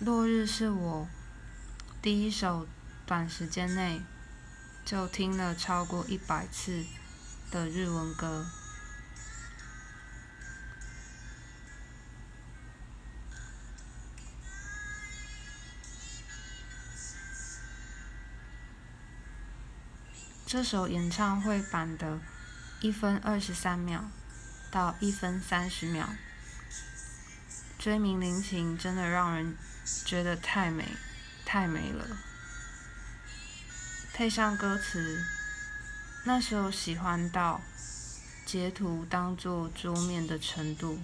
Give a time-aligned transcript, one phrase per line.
[0.00, 1.08] 落日是我
[2.00, 2.68] 第一首
[3.04, 4.00] 短时间内
[4.84, 6.84] 就听了超过一百次
[7.50, 8.46] 的日文歌。
[20.46, 22.20] 这首演唱会版的
[22.80, 24.08] 一分二十三秒
[24.70, 26.08] 到一分三十秒，
[27.80, 29.56] 追名林檎真的让人
[30.04, 30.84] 觉得太美，
[31.44, 32.04] 太美了。
[34.14, 35.24] 配上歌词，
[36.24, 37.60] 那时候喜欢到
[38.44, 40.98] 截图当做桌面的程度。